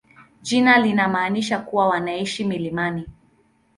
Jina 0.41 0.77
linamaanisha 0.77 1.59
kuwa 1.59 1.87
wanaishi 1.87 2.45
milimani. 2.45 3.07